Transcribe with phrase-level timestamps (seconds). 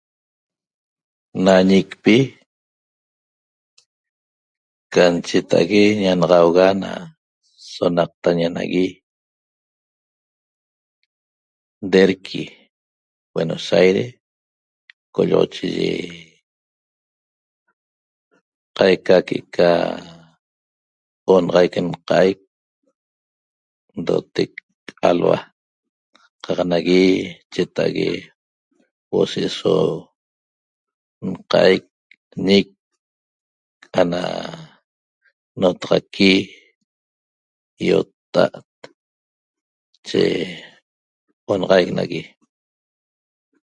[1.45, 2.15] Na ñicpi
[4.93, 6.91] can cheta'ague ñanaxauga na
[7.73, 8.87] sonaqtaña nagui
[11.91, 12.41] Derqui
[13.33, 14.11] Buenos Aires
[15.13, 15.91] co'olloxochiyi
[18.77, 19.69] qaica que'eca
[21.33, 22.39] onaxaic nqa'aic
[23.99, 24.51] ndotec
[25.09, 25.39] alhua
[26.45, 27.03] qaq nagui
[27.53, 28.09] cheta'ague
[29.07, 29.73] huo'o se'eso
[31.29, 31.83] nqa'aic
[32.47, 32.67] ñic
[33.99, 34.21] ana
[35.61, 36.31] notaxaqui
[37.89, 38.71] ýotta'at
[40.05, 40.25] nache
[41.53, 42.21] onaxaic nagui